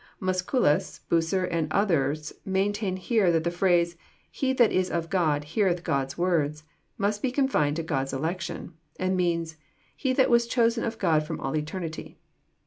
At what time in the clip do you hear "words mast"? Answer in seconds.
6.17-7.21